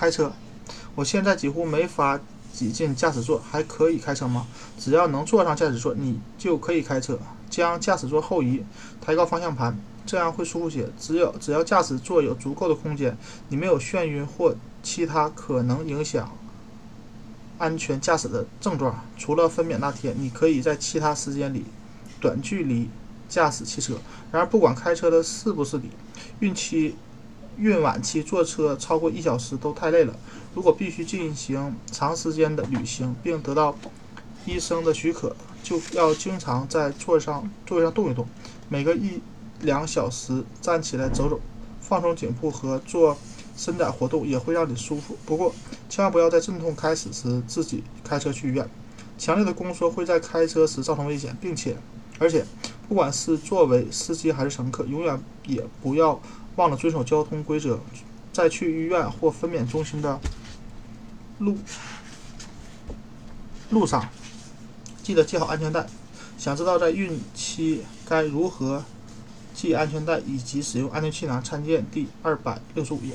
[0.00, 0.32] 开车，
[0.94, 2.18] 我现在几乎没法
[2.54, 4.46] 挤进驾驶座，还可以开车吗？
[4.78, 7.18] 只要能坐上驾驶座，你就可以开车。
[7.50, 8.64] 将驾驶座后移，
[8.98, 10.88] 抬高方向盘，这样会舒服些。
[10.98, 13.14] 只有只要驾驶座有足够的空间，
[13.48, 16.34] 你没有眩晕或其他可能影响
[17.58, 21.66] 安全驾驶的症状，除了分娩那天，你可以在其他时间里
[22.18, 22.88] 短距离
[23.28, 23.98] 驾驶汽车。
[24.32, 25.90] 然而，不管开车的是不是你，
[26.38, 26.96] 孕期。
[27.60, 30.14] 孕晚期坐车超过一小时都太累了。
[30.54, 33.76] 如果必须进行长时间的旅行，并得到
[34.46, 38.26] 医生的许可，就要经常在座上座位上动一动，
[38.68, 39.20] 每隔一
[39.60, 41.38] 两小时站起来走走，
[41.80, 43.16] 放松颈部和做
[43.56, 45.16] 伸展活动也会让你舒服。
[45.26, 45.54] 不过，
[45.90, 48.66] 千万不要在阵痛开始时自己开车去医院。
[49.18, 51.76] 强烈的宫缩会在开车时造成危险，并且，
[52.18, 52.42] 而且，
[52.88, 56.18] 不管是作为司机还是乘客，永远也不要。
[56.60, 57.80] 忘了遵守交通规则，
[58.34, 60.20] 在去医院或分娩中心的
[61.38, 61.56] 路
[63.70, 64.06] 路上，
[65.02, 65.86] 记得系好安全带。
[66.36, 68.84] 想知道在孕期该如何
[69.54, 73.14] 系安全带以及使用安全气囊，参见第二百六十五页。